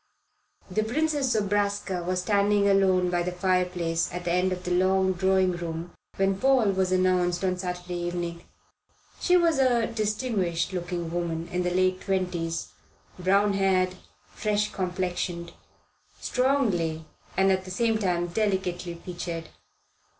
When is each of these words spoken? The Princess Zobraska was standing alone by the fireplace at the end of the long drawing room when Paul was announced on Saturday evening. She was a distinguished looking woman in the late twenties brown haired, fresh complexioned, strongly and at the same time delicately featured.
The 0.71 0.83
Princess 0.83 1.33
Zobraska 1.35 2.03
was 2.03 2.21
standing 2.23 2.67
alone 2.67 3.11
by 3.11 3.21
the 3.21 3.31
fireplace 3.31 4.11
at 4.11 4.25
the 4.25 4.31
end 4.31 4.51
of 4.51 4.63
the 4.63 4.71
long 4.71 5.13
drawing 5.13 5.51
room 5.51 5.93
when 6.15 6.39
Paul 6.39 6.71
was 6.71 6.91
announced 6.91 7.43
on 7.45 7.59
Saturday 7.59 7.97
evening. 7.99 8.43
She 9.19 9.37
was 9.37 9.59
a 9.59 9.85
distinguished 9.85 10.73
looking 10.73 11.11
woman 11.11 11.47
in 11.49 11.61
the 11.61 11.69
late 11.69 12.01
twenties 12.01 12.69
brown 13.19 13.53
haired, 13.53 13.93
fresh 14.33 14.71
complexioned, 14.71 15.53
strongly 16.19 17.05
and 17.37 17.51
at 17.51 17.63
the 17.63 17.69
same 17.69 17.99
time 17.99 18.25
delicately 18.25 18.95
featured. 18.95 19.49